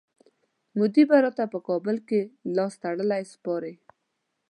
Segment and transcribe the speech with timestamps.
[0.77, 2.21] مودي به راته په کابل کي
[2.57, 3.75] لاستړلی سپارئ.